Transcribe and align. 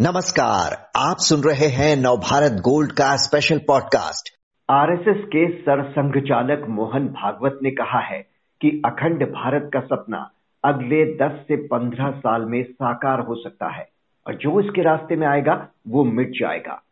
नमस्कार, 0.00 0.90
आप 0.96 1.16
सुन 1.18 1.40
रहे 1.40 1.66
हैं 1.66 1.96
नवभारत 1.96 2.52
गोल्ड 2.52 2.92
का 2.92 3.16
स्पेशल 3.16 3.58
पॉडकास्ट 3.58 4.28
आरएसएस 4.70 5.24
के 5.24 5.52
सरसंघ 5.52 6.18
चालक 6.28 6.66
मोहन 6.68 7.08
भागवत 7.08 7.58
ने 7.62 7.70
कहा 7.70 7.98
है 7.98 8.18
कि 8.60 8.82
अखंड 8.84 9.24
भारत 9.24 9.70
का 9.72 9.80
सपना 9.80 10.30
अगले 10.64 11.16
10 11.16 11.32
से 11.32 11.68
15 11.68 12.18
साल 12.18 12.42
में 12.42 12.62
साकार 12.62 13.20
हो 13.20 13.34
सकता 13.34 13.68
है 13.68 13.88
और 14.26 14.34
जो 14.34 14.60
इसके 14.60 14.82
रास्ते 14.82 15.16
में 15.16 15.26
आएगा, 15.26 15.68
वो 15.88 16.04
मिट 16.04 16.30
जाएगा। 16.30 16.82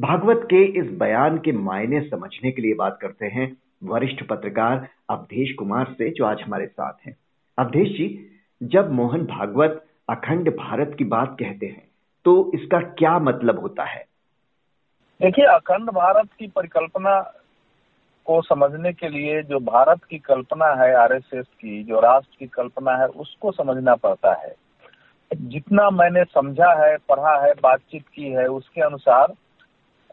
भागवत 0.00 0.40
के 0.44 0.64
इस 0.80 0.98
बयान 0.98 1.38
के 1.38 1.52
मायने 1.52 2.00
समझने 2.00 2.50
के 2.50 2.62
लिए 2.62 2.74
बात 2.74 2.98
करते 3.02 3.26
हैं 3.26 3.56
वरिष्ठ 3.84 4.22
पत्रकार 4.22 4.88
अवधेश 5.10 5.54
कुमार 5.58 5.94
से 5.98 6.10
जो 6.10 6.24
आज 6.24 6.42
हमारे 6.44 6.66
साथ 6.66 6.92
हैं। 7.06 7.16
अवधेश 7.58 7.88
जी, 7.88 8.30
जब 8.62 8.92
मोहन 8.92 9.20
भागवत 9.20 9.84
अखंड 10.10 10.50
भारत 10.50 10.96
की 10.98 11.04
बात 11.04 11.36
कहते 11.40 11.66
हैं 11.66 11.83
तो 12.24 12.50
इसका 12.54 12.78
क्या 12.78 13.18
मतलब 13.18 13.60
होता 13.60 13.84
है? 13.84 14.04
देखिए, 15.22 15.44
अखंड 15.44 15.90
भारत 15.90 16.28
की 16.38 16.46
परिकल्पना 16.46 17.20
को 18.24 18.42
समझने 18.42 18.92
के 18.92 19.08
लिए 19.08 19.42
जो 19.42 19.58
भारत 19.58 20.04
की 20.04 20.18
कल्पना 20.18 20.66
है, 20.66 20.94
आरएसएस 20.94 21.46
की, 21.46 21.84
जो 21.84 22.00
राष्ट्र 22.00 22.36
की 22.38 22.46
कल्पना 22.46 22.96
है, 22.96 23.06
उसको 23.06 23.52
समझना 23.52 23.94
पड़ता 23.94 24.34
है। 24.34 24.54
जितना 25.34 25.90
मैंने 25.90 26.24
समझा 26.24 26.86
है, 26.86 26.96
पढ़ा 26.96 27.46
है, 27.46 27.52
बातचीत 27.62 28.04
की 28.14 28.30
है, 28.30 28.46
उसके 28.46 28.80
अनुसार 28.80 29.32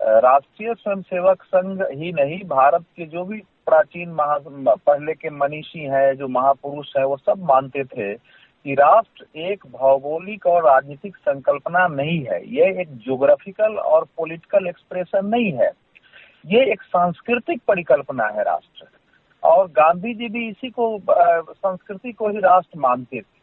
राष्ट्रीय 0.02 0.74
स्वयंसेवक 0.74 1.44
संघ 1.44 1.82
ही 1.91 2.14
नहीं, 2.14 2.44
भारत 2.44 2.82
के 2.82 3.05
जो 3.05 3.26
भी 3.26 3.40
प्राचीन 3.40 4.12
महा, 4.12 4.38
पहले 4.76 5.14
के 5.14 5.30
मनीषी 5.30 5.80
हैं, 5.80 6.16
जो 6.18 6.28
महापुरुष 6.28 6.98
हैं, 6.98 7.04
वो 7.04 7.18
सब 7.18 7.44
मानते 7.44 7.84
थे 7.84 8.14
कि 8.64 8.74
राष्ट्र 8.74 9.40
एक 9.40 9.64
भौगोलिक 9.72 10.46
और 10.46 10.63
राजनीतिक 10.63 11.16
संकल्पना 11.16 11.88
नहीं 11.88 12.26
है। 12.26 12.54
यह 12.54 12.82
एक 12.82 12.98
ज्योग्राफिकल 12.98 13.76
और 13.76 14.08
पॉलिटिकल 14.18 14.68
एक्सप्रेशन 14.68 15.26
नहीं 15.26 15.52
है। 15.52 15.72
ये 16.46 16.72
एक 16.72 16.82
सांस्कृतिक 16.82 17.62
परिकल्पना 17.68 18.26
है 18.26 18.44
राष्ट्र। 18.44 18.88
और 19.44 19.68
गांधी 19.68 20.13
जी 20.13 20.30
भी 20.30 20.50
इसी 20.50 20.70
को 20.70 21.00
संस्कृति 21.52 22.12
को 22.12 22.30
ही 22.30 22.38
राष्ट्र 22.38 22.80
मानते 22.80 23.18
थे। 23.18 23.41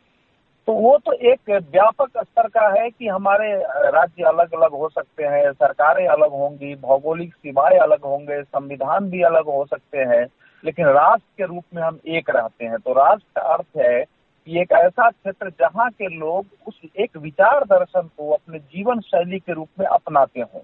तो 0.66 0.72
वो 0.72 0.98
तो 0.98 1.12
एक 1.12 1.50
व्यापक 1.50 2.10
स्तर 2.18 2.48
का 2.48 2.80
है 2.80 2.90
कि 2.90 3.08
हमारे 3.08 3.54
राज्य 3.66 4.24
अलग 4.24 4.54
अलग 4.54 4.70
हो 4.70 4.88
सकते 4.88 5.24
हैं, 5.24 5.52
सरकारें 5.52 6.06
अलग 6.06 6.30
होंगी, 6.30 6.74
भौगोलिक 6.74 7.34
सीमाएँ 7.34 7.78
अलग 7.78 8.00
होंगे, 8.00 8.42
संविधान 8.42 9.10
भी 9.10 9.22
अलग 9.22 9.44
हो 9.44 9.64
सकते 9.64 9.98
हैं, 9.98 10.26
लेकिन 10.64 10.86
राष्ट्र 10.86 11.26
के 11.38 11.44
रूप 11.44 11.64
में 11.74 11.82
हम 11.82 12.00
एक 12.06 12.30
रहते 12.30 12.64
हैं। 12.64 12.78
तो 12.78 12.92
राष्ट्र 12.92 13.26
का 13.36 13.40
अर्थ 13.40 13.78
है 13.78 14.04
कि 14.48 14.60
एक 14.60 14.72
ऐसा 14.72 15.10
क्षेत्र 15.10 15.50
जहाँ 15.50 15.90
के 15.90 16.06
लोग 16.08 16.46
उस 16.66 16.80
एक 16.96 17.16
विचार 17.16 17.64
दर्शन 17.64 18.00
को 18.00 18.30
अपने 18.30 18.58
जीवन 18.58 19.00
शैली 19.00 19.38
के 19.38 19.52
रूप 19.52 19.68
में 19.80 19.86
अपनाते 19.86 20.40
हों। 20.40 20.60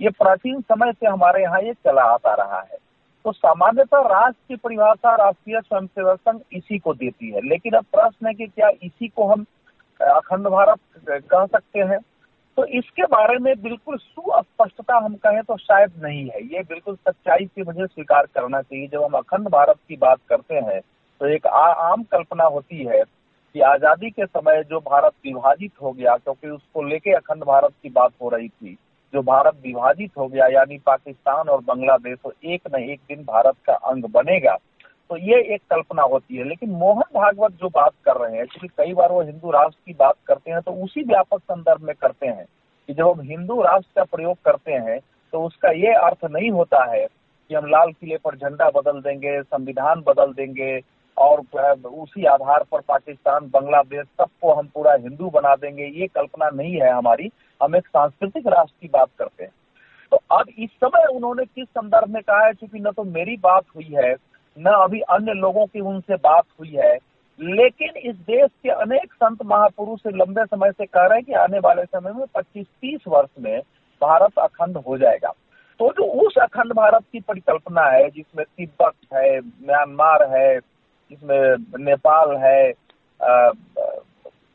ये 0.00 0.10
प्राचीन 0.10 0.60
समय 0.60 0.92
से 0.92 1.06
हमारे 1.06 1.42
यहाँ 1.42 1.60
ये 1.60 1.72
चला 1.72 2.02
आता 2.02 2.34
रहा 2.34 2.60
है। 2.60 2.76
तो 3.24 3.32
सामान्यतः 3.32 4.00
राष्ट्र 4.00 4.40
की 4.48 4.56
परिभाषा 4.56 5.14
राष्ट्रीय 5.14 5.60
स्वयंसेवक 5.60 6.20
संघ 6.20 6.40
इसी 6.52 6.78
को 6.78 6.94
देती 6.94 7.30
है। 7.30 7.40
लेकिन 7.48 7.72
अब 7.72 7.84
प्रश्न 7.84 8.26
है 8.26 8.34
कि 8.34 8.46
क्या 8.46 8.68
इसी 8.82 9.08
को 9.08 9.26
हम 9.26 9.46
अखंड 10.00 10.46
भारत 10.46 10.78
कह 11.08 11.46
सकते 11.46 11.80
हैं? 11.80 11.98
तो 12.56 12.64
इसके 12.64 13.02
बारे 13.02 13.38
में 13.38 13.62
बिल्कुल 13.62 13.96
सुस्पष्टता 13.96 14.96
हम 14.96 15.14
कहें 15.14 15.42
तो 15.42 15.56
शायद 15.56 15.92
नहीं 16.02 16.28
है। 16.28 16.42
ये 16.46 16.62
बिल्कुल 16.62 16.96
सच्चाई 16.96 17.46
से 17.46 17.62
मुझे 17.62 17.86
स्वीकार 17.86 18.26
करना 18.26 18.62
चाहिए। 18.62 18.86
जब 18.86 19.02
हम 19.02 19.12
अखंड 19.12 19.48
भारत 19.48 19.76
की 19.88 19.96
बात 19.96 20.18
करते 20.28 20.54
हैं 20.54 20.80
तो 21.20 21.26
एक 21.26 21.46
आ, 21.46 21.66
आम 21.90 22.02
कल्पना 22.02 22.44
होती 22.44 22.84
है 22.84 23.02
कि 23.54 23.60
आज़ादी 23.60 24.10
के 24.10 24.26
समय 24.26 24.62
जो 24.70 24.80
भारत 24.80 25.12
विभाजित 25.24 25.72
हो 25.82 25.92
गया 25.92 26.16
क्योंकि 26.16 26.48
उसको 26.48 26.82
लेके 26.82 27.12
अखंड 27.12 27.44
भारत 27.44 27.72
की 27.82 27.90
बात 27.90 28.12
हो 28.22 28.28
रही 28.28 28.48
थी 28.48 28.76
जो 29.14 29.22
भारत 29.22 29.56
विभाजित 29.64 30.10
हो 30.18 30.26
गया 30.26 30.46
यानी 30.46 30.78
पाकिस्तान 30.78 31.48
और 31.48 31.60
बांग्लादेश 31.60 32.18
तो 32.24 32.32
एक 32.44 32.74
न 32.74 32.82
एक 32.82 33.00
दिन 33.08 33.22
भारत 33.24 33.54
का 33.66 33.74
अंग 33.90 34.04
बनेगा। 34.04 34.56
तो 35.10 35.16
ये 35.16 35.40
एक 35.54 35.60
कल्पना 35.70 36.02
होती 36.02 36.36
है। 36.36 36.44
लेकिन 36.44 36.70
मोहन 36.70 37.02
भागवत 37.14 37.52
जो 37.52 37.68
बात 37.68 37.92
कर 38.04 38.16
रहे 38.16 38.36
हैं 38.36 38.46
क्योंकि 38.46 38.68
कई 38.78 38.94
बार 38.94 39.12
वो 39.12 39.22
हिंदू 39.22 39.50
राष्ट्र 39.50 39.78
की 39.86 39.92
बात 39.92 40.14
करते 40.26 40.50
हैं 40.50 40.60
तो 40.60 40.72
उसी 40.84 41.02
व्यापक 41.02 41.40
संदर्भ 41.40 41.82
में 41.82 41.94
करते 42.00 42.26
हैं 42.26 42.44
कि 42.88 42.94
जब 42.94 43.08
हम 43.08 43.20
हिंदू 43.20 43.60
राष्ट्र 43.62 43.90
का 43.96 44.04
प्रयोग 44.16 44.36
करते 44.44 44.72
हैं 44.72 44.98
तो 45.32 45.44
उसका 45.44 45.70
ये 45.70 45.92
अर्थ 45.98 46.24
नहीं 46.30 46.50
होता 46.50 46.84
है 46.92 47.06
कि 47.06 47.54
हम 47.54 47.66
लाल 47.66 47.92
किले 47.92 48.16
पर 48.16 48.36
झंडा 48.36 48.70
बदल 48.70 49.00
देंगे 49.00 49.40
संविधान 49.42 50.02
बदल 50.06 50.32
देंगे 50.32 50.78
और 51.18 51.40
उसी 51.86 52.24
आधार 52.24 52.64
पर 52.72 52.80
पाकिस्तान, 52.80 53.50
बांग्लादेश, 53.50 54.06
सबको 54.18 54.52
हम 54.52 54.66
पूरा 54.66 54.92
हिंदू 54.92 55.30
बना 55.30 55.54
देंगे, 55.54 55.84
ये 55.84 56.06
कल्पना 56.06 56.50
नहीं 56.54 56.80
है 56.80 56.90
हमारी। 56.90 57.30
हम 57.62 57.76
एक 57.76 57.86
सांस्कृतिक 57.86 58.46
राष्ट्र 58.46 58.74
की 58.80 58.88
बात 58.88 59.08
करते 59.18 59.44
हैं। 59.44 59.50
तो 60.10 60.16
अब 60.30 60.44
इस 60.58 60.70
समय 60.70 61.06
उन्होंने 61.14 61.44
किस 61.44 61.68
संदर्भ 61.68 62.08
में 62.08 62.22
कहा 62.22 62.46
है 62.46 62.52
क्योंकि 62.52 62.78
न 62.80 62.90
तो 62.90 63.04
मेरी 63.04 63.36
बात 63.36 63.64
हुई 63.76 63.92
है, 63.94 64.14
न 64.58 64.64
अभी 64.64 65.00
अन्य 65.00 65.32
लोगों 65.32 65.66
की 65.66 65.80
उनसे 65.80 66.14
बात 66.14 66.44
हुई 66.60 66.72
है। 66.76 66.98
लेकिन 67.40 67.96
इस 67.96 68.16
देश 68.16 68.50
के 68.62 68.68
अनेक 68.68 69.12
संत 69.12 69.42
महापुरुष 69.42 70.00
लंबे 70.06 70.44
समय 70.44 70.70
से 70.70 70.86
कह 70.86 71.00
रहे 71.00 71.14
हैं 71.14 71.24
कि 71.24 71.32
आने 71.32 71.58
वाले 71.58 71.84
समय 71.84 72.12
में 72.12 72.26
25-30 72.34 73.00
वर्ष 73.08 73.28
में 73.40 73.60
भारत 74.02 74.38
अखंड 74.38 74.76
हो 74.76 74.98
जाएगा। 74.98 75.32
तो 75.78 75.92
जो 75.92 76.04
उस 76.04 76.38
अखंड 76.38 76.72
भारत 76.72 77.04
की 77.12 77.20
परिकल्पना 77.20 77.82
है, 77.82 78.10
जिसमें 78.10 78.44
तिब्बत 78.56 78.92
है, 79.14 79.40
म्यांमार 79.40 80.22
है 80.36 80.58
इसमें 81.10 81.84
नेपाल 81.84 82.36
है 82.36 82.72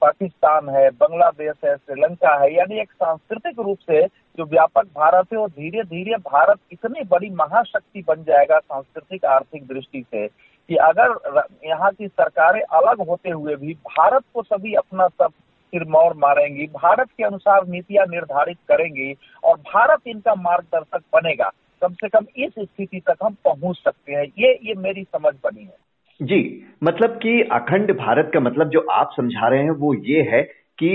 पाकिस्तान 0.01 0.69
है, 0.69 0.89
बांग्लादेश 0.91 1.55
है, 1.65 1.75
श्रीलंका 1.75 2.35
है, 2.41 2.53
यानी 2.53 2.79
एक 2.81 2.91
सांस्कृतिक 2.91 3.59
रूप 3.59 3.77
से 3.81 4.05
जो 4.37 4.45
व्यापक 4.45 4.85
भारत 4.95 5.33
है, 5.33 5.37
वो 5.39 5.47
धीरे 5.47 5.83
धीरे 5.83 6.17
भारत 6.25 6.59
इतनी 6.71 7.03
बड़ी 7.09 7.29
महाशक्ति 7.29 8.03
बन 8.07 8.23
जाएगा 8.23 8.59
सांस्कृतिक, 8.59 9.25
आर्थिक 9.25 9.67
दृष्टि 9.67 10.03
से 10.03 10.27
कि 10.27 10.75
अगर 10.77 11.41
यहाँ 11.65 11.91
की 11.91 12.07
सरकारें 12.07 12.61
अलग 12.61 13.07
होते 13.07 13.29
हुए 13.29 13.55
भी 13.55 13.73
भारत 13.73 14.23
को 14.33 14.43
सभी 14.43 14.73
अपना 14.73 15.07
सब 15.07 15.31
सिरमौर 15.73 16.13
मारेंगी, 16.17 16.65
भारत 16.67 17.07
के 17.17 17.23
अनुसार 17.23 17.67
नीतियाँ 17.67 18.05
निर्धारित 18.09 18.57
करेंगी 18.69 19.13
और 19.43 19.57
भारत 19.65 20.07
इनका 20.07 20.35
मार्गदर्शक 20.37 21.03
बनेगा, 21.13 21.51
कम 21.81 21.93
से 21.93 22.09
कम 22.09 22.25
इस 22.37 22.53
स्थिति 22.59 22.99
तक 22.99 23.23
हम 23.23 23.35
पहुँच 23.45 23.77
सकते 23.77 24.13
हैं। 24.13 24.25
ये 24.39 24.57
ये 24.63 24.73
मेरी 24.77 25.03
समझ 25.03 25.33
बनी 25.43 25.63
है। 25.63 25.77
जी 26.19 26.39
मतलब 26.83 27.09
कि 27.23 27.41
अखंड 27.51 27.91
भारत 27.97 28.31
का 28.33 28.39
मतलब 28.39 28.69
जो 28.69 28.79
आप 28.91 29.09
समझा 29.15 29.47
रहे 29.47 29.63
हैं 29.63 29.71
वो 29.79 29.93
ये 30.05 30.21
है 30.31 30.41
कि 30.79 30.89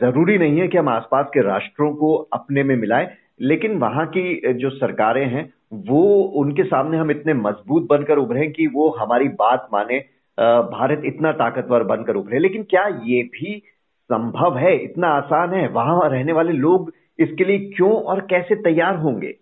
ज़रूरी 0.00 0.36
नहीं 0.38 0.60
है 0.60 0.66
कि 0.68 0.78
हम 0.78 0.88
आसपास 0.88 1.26
के 1.34 1.42
राष्ट्रों 1.42 1.92
को 1.94 2.14
अपने 2.32 2.62
में 2.62 2.74
मिलाएँ, 2.76 3.08
लेकिन 3.40 3.76
वहाँ 3.78 4.06
की 4.16 4.52
जो 4.54 4.70
सरकारें 4.70 5.26
हैं, 5.26 5.44
वो 5.72 6.02
उनके 6.42 6.64
सामने 6.64 6.98
हम 6.98 7.10
इतने 7.10 7.34
मज़बूत 7.34 7.86
बनकर 7.90 8.18
उभरे 8.18 8.46
कि 8.48 8.66
वो 8.74 8.88
हमारी 9.00 9.28
बात 9.40 9.68
माने 9.72 9.98
भारत 10.38 11.02
इतना 11.06 11.32
ताकतवर 11.32 11.82
बनकर 11.84 12.16
उभरे। 12.16 12.38
लेकिन 12.38 12.62
क्या 12.70 12.86
ये 13.04 13.22
भी 13.34 13.56
संभव 14.10 14.58
है? 14.58 14.76
इतना 14.76 15.08
आसान 15.08 15.54
है? 15.54 15.68
वहाँ 15.68 16.08
रहने 16.10 16.32
वाले 16.32 16.52
लोग 16.52 16.92
इसके 17.18 17.44
लिए 17.44 17.58
क्यों 17.76 17.92
और 17.92 18.20
कैसे 18.30 18.54
तैयार 18.62 18.96
होंगे? 18.96 19.34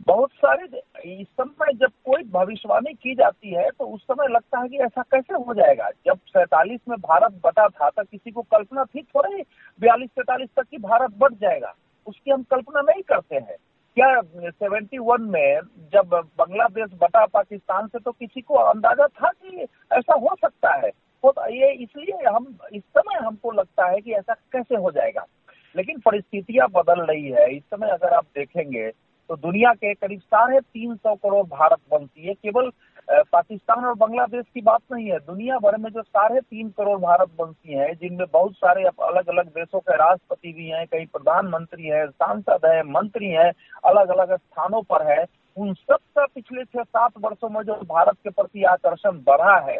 बहुत 0.00 0.30
सारे 0.34 0.64
इस 1.12 1.26
समय 1.40 1.72
जब 1.72 1.90
कोई 2.04 2.22
भविष्यवाणी 2.22 2.92
की 2.94 3.14
जाती 3.14 3.54
है 3.54 3.68
तो 3.70 3.84
उस 3.84 4.02
समय 4.02 4.26
लगता 4.28 4.60
है 4.60 4.68
कि 4.68 4.78
ऐसा 4.78 5.02
कैसे 5.02 5.34
हो 5.34 5.54
जाएगा? 5.54 5.88
जब 6.06 6.18
सैतालीस 6.28 6.80
में 6.88 6.96
भारत 7.00 7.40
बटा 7.44 7.68
था 7.68 7.90
तो 7.90 8.02
किसी 8.02 8.30
को 8.30 8.42
कल्पना 8.42 8.84
थी 8.84 9.02
थोड़ा 9.02 9.36
ही 9.36 9.42
बयालीस, 9.80 10.10
सैतालीस 10.10 10.48
तक 10.56 10.66
की 10.70 10.78
भारत 10.78 11.14
बढ़ 11.18 11.32
जाएगा। 11.32 11.74
उसकी 12.06 12.30
हम 12.30 12.42
कल्पना 12.42 12.80
नहीं 12.80 13.02
करते 13.02 13.36
हैं। 13.36 13.56
क्या 13.96 14.20
सेवेंटी 14.50 14.98
वन 14.98 15.22
में 15.22 15.60
जब 15.92 16.14
बांग्लादेश 16.38 16.90
बटा 17.00 17.24
पाकिस्तान 17.26 17.86
से 17.86 17.98
तो 17.98 18.12
किसी 18.12 18.40
को 18.40 18.54
अंदाज़ा 18.54 19.06
था 19.06 19.28
कि 19.28 19.66
ऐसा 19.92 20.14
हो 20.14 20.34
सकता 20.40 20.74
है? 20.76 20.90
तो 20.90 21.32
ये 21.50 21.72
इसलिए 21.72 22.28
हम, 22.28 22.58
इस 22.72 22.82
समय 22.82 23.18
हमको 23.26 23.52
लगता 23.52 23.86
है 23.86 24.00
कि 24.00 24.12
ऐसा 24.12 24.34
कैसे 24.52 24.76
हो 24.76 24.90
जाएगा? 24.90 25.24
लेकिन 25.76 25.98
परिस्थितियाँ 26.00 26.68
बदल 26.68 27.00
रही 27.00 27.30
है। 27.30 27.50
इस 27.56 27.62
समय 27.62 27.88
अगर 27.88 28.14
आप 28.14 28.24
देखेंगे 28.34 28.90
तो 29.28 29.36
दुनिया 29.36 29.72
के 29.74 29.92
करीब 29.94 30.20
साढ़े 30.20 30.60
तीन 30.60 30.94
सौ 30.96 31.14
करोड़ 31.14 31.44
भारत 31.46 31.78
बनती 31.90 32.26
है। 32.26 32.34
केवल 32.34 32.70
पाकिस्तान 33.08 33.84
और 33.84 33.94
बांग्लादेश 33.94 34.44
की 34.54 34.60
बात 34.60 34.80
नहीं 34.92 35.06
है, 35.06 35.18
दुनिया 35.18 35.58
भर 35.58 35.76
में 35.76 35.90
जो 35.90 36.02
साढ़े 36.02 36.40
तीन 36.40 36.68
करोड़ 36.68 36.98
भारत 37.00 37.30
बनती 37.38 37.72
हैं, 37.72 37.92
जिनमें 37.94 38.26
बहुत 38.32 38.52
सारे 38.52 38.84
अलग 38.84 39.28
अलग 39.28 39.48
देशों 39.48 39.80
के 39.80 39.96
राष्ट्रपति 39.96 40.52
भी 40.52 40.68
हैं, 40.68 40.86
कई 40.86 41.04
प्रधानमंत्री 41.04 41.84
हैं, 41.84 42.06
सांसद 42.06 42.66
हैं, 42.66 42.82
मंत्री 42.82 43.30
हैं 43.30 43.50
अलग 43.84 44.08
अलग 44.08 44.36
स्थानों 44.36 44.82
पर 44.82 45.06
है, 45.10 45.24
उन 45.56 45.74
सबका 45.74 46.26
पिछले 46.26 46.64
छह 46.64 46.82
सात 46.82 47.12
वर्षों 47.20 47.48
में 47.48 47.62
जो 47.62 47.74
भारत 47.74 48.16
के 48.24 48.30
प्रति 48.30 48.62
आकर्षण 48.64 49.10
बढ़ा 49.10 49.58
है 49.70 49.78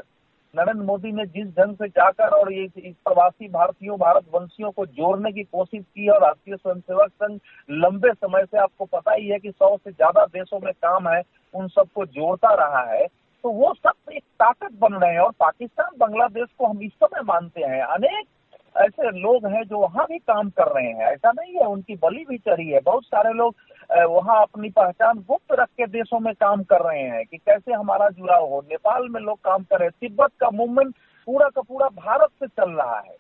नरेंद्र 0.55 0.85
मोदी 0.85 1.13
ने 1.13 1.25
जिस 1.27 1.47
ढंग 1.57 1.75
से 1.75 1.89
जाकर 1.89 2.37
और 2.37 2.53
ये 2.53 2.65
इस 2.79 2.95
प्रवासी 3.05 3.49
भारतीयों 3.49 3.97
भारत 3.99 4.25
वंशियों 4.35 4.71
को 4.71 4.87
जोड़ने 4.89 5.33
की 5.33 5.43
कोशिश 5.45 5.83
की 5.83 6.09
और 6.09 6.21
राष्ट्रीय 6.23 6.57
स्वयंसेवक 6.57 7.11
संघ 7.13 7.39
लंबे 7.71 8.13
समय 8.13 8.45
से 8.45 8.59
आपको 8.59 8.85
पता 8.87 9.13
ही 9.13 9.29
है 9.29 9.39
कि 9.39 9.51
सौ 9.51 9.77
से 9.77 9.91
ज़्यादा 9.91 10.25
देशों 10.29 10.61
में 10.61 10.73
काम 10.75 11.09
है, 11.09 11.23
उन 11.55 11.69
सबको 11.69 12.07
जोड़ता 12.07 12.55
रहा 12.55 12.83
है 12.93 13.07
तो 13.45 13.51
वो 13.53 13.73
सब 13.75 14.13
एक 14.13 14.23
ताकत 14.41 14.79
बन 14.81 14.95
रहे 14.95 15.13
हैं 15.13 15.21
और 15.21 15.33
पाकिस्तान 15.41 15.97
बांग्लादेश 15.99 16.49
को 16.59 16.67
हम 16.67 16.83
इस 16.83 16.93
समय 16.95 17.23
मानते 17.25 17.61
हैं। 17.63 17.81
अनेक 17.85 18.27
ऐसे 18.77 19.11
लोग 19.19 19.47
हैं 19.47 19.63
जो 19.63 19.79
वहाँ 19.79 20.07
भी 20.11 20.19
काम 20.21 20.49
कर 20.51 20.69
रहे 20.69 20.89
हैं। 20.89 21.07
ऐसा 21.07 21.33
नहीं 21.33 21.55
है, 21.55 21.67
उनकी 21.67 21.95
बलि 21.95 22.25
भी 22.29 22.39
चढ़ी 22.39 22.69
है। 22.69 22.81
बहुत 22.81 23.05
सारे 23.05 23.33
लोग 23.33 23.55
वहाँ 23.95 24.41
अपनी 24.43 24.69
पहचान 24.71 25.19
गुप्त 25.29 25.53
रख 25.53 25.69
के 25.71 25.87
देशों 25.89 26.19
में 26.21 26.33
काम 26.35 26.63
कर 26.63 26.81
रहे 26.83 27.03
हैं 27.03 27.25
कि 27.27 27.37
कैसे 27.39 27.73
हमारा 27.73 28.09
जुड़ाव 28.11 28.47
हो। 28.51 28.61
नेपाल 28.69 29.09
में 29.09 29.21
लोग 29.21 29.39
काम 29.45 29.63
कर 29.63 29.79
रहे 29.79 29.89
हैं। 29.89 29.95
तिब्बत 30.01 30.31
का 30.41 30.51
मूवमेंट 30.51 30.95
पूरा 31.29 31.49
का 31.49 31.63
पूरा 31.63 31.89
भारत 31.97 32.31
से 32.41 32.47
चल 32.49 32.71
रहा 32.73 32.99
है। 32.99 33.17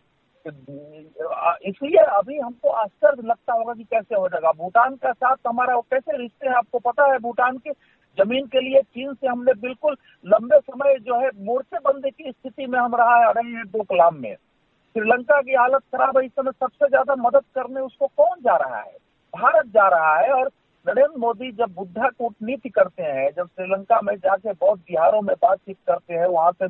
इसलिए 1.68 2.02
अभी 2.12 2.38
हमको 2.38 2.70
आश्चर्य 2.70 3.22
लगता 3.26 3.52
होगा 3.52 3.74
कि 3.74 3.84
कैसे 3.84 4.14
हो 4.14 4.28
जाएगा। 4.28 4.52
भूटान 4.52 4.96
का 4.96 5.12
साथ 5.12 5.36
हमारा 5.48 5.76
कैसे 5.82 6.16
रिश्ते 6.16 6.48
हैं, 6.48 6.54
आपको 6.54 6.78
पता 6.80 7.10
है 7.12 7.18
भूटान 7.18 7.58
के 7.58 7.70
ज़मीन 8.18 8.46
के 8.46 8.60
लिए 8.60 8.80
चीन 8.82 9.14
से 9.14 9.26
हमने 9.26 9.52
बिल्कुल 9.60 9.96
लंबे 10.24 10.58
समय 10.60 10.98
जो 10.98 11.20
है 11.20 11.30
मोर्चे 11.44 11.78
बंदी 11.78 12.10
की 12.10 12.30
स्थिति 12.30 12.66
में 12.66 12.78
हम 12.78 12.94
रहा 12.96 13.30
रहे 13.30 13.52
हैं 13.52 13.64
डोकलाम 13.68 14.16
में। 14.16 14.34
श्रीलंका 14.34 15.40
की 15.42 15.54
हालत 15.54 15.82
खराब 15.94 16.18
है 16.18 16.24
इस 16.26 16.32
समय 16.32 16.52
सबसे 16.52 16.88
ज़्यादा 16.88 17.14
मदद 17.18 17.44
करने 17.54 17.80
उसको 17.80 18.06
कौन 18.06 18.40
जा 18.40 18.56
रहा 18.56 18.78
है? 18.78 18.92
भारत 19.34 19.66
जा 19.66 19.88
रहा 19.88 20.14
है 20.16 20.30
और 20.32 20.50
नरेंद्र 20.86 21.18
मोदी 21.18 21.50
जब 21.52 21.74
बुद्धा 21.74 22.08
कूटनीति 22.08 22.68
करते 22.68 23.02
हैं, 23.02 23.30
जब 23.36 23.46
श्रीलंका 23.46 24.00
में 24.00 24.14
जाके 24.16 24.52
बहुत 24.52 24.78
बिहारों 24.78 25.20
में 25.20 25.34
बातचीत 25.42 25.76
करते 25.86 26.14
हैं, 26.14 26.26
वहाँ 26.26 26.52
से 26.52 26.66